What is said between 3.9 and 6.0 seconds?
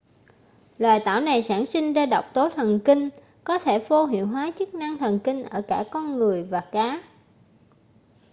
hiệu hóa chức năng thần kinh ở cả